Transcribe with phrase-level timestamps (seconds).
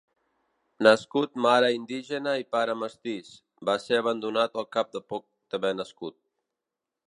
[0.87, 3.29] Nascut mare indígena i pare mestís,
[3.71, 6.19] va ser abandonat al cap de poc d'haver nascut.